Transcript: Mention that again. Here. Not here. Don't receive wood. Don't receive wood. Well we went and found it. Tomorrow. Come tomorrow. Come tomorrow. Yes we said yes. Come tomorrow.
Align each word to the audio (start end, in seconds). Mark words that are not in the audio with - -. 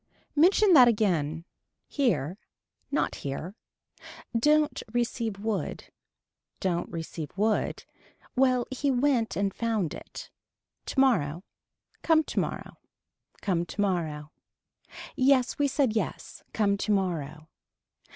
Mention 0.35 0.73
that 0.73 0.87
again. 0.87 1.45
Here. 1.87 2.39
Not 2.89 3.13
here. 3.21 3.53
Don't 4.35 4.81
receive 4.91 5.37
wood. 5.37 5.91
Don't 6.59 6.89
receive 6.91 7.29
wood. 7.37 7.83
Well 8.35 8.65
we 8.83 8.89
went 8.89 9.35
and 9.35 9.53
found 9.53 9.93
it. 9.93 10.31
Tomorrow. 10.87 11.43
Come 12.01 12.23
tomorrow. 12.23 12.79
Come 13.41 13.63
tomorrow. 13.63 14.31
Yes 15.15 15.59
we 15.59 15.67
said 15.67 15.95
yes. 15.95 16.41
Come 16.51 16.77
tomorrow. 16.77 17.47